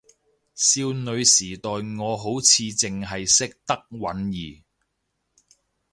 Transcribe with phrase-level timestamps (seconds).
[0.55, 3.99] 少女時代我好似淨係認得允
[4.31, 4.63] 兒